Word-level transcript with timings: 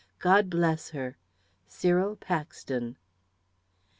God 0.17 0.49
bless 0.49 0.89
her! 0.97 1.15
CYRIL 1.67 2.15
PAXTON." 2.15 2.97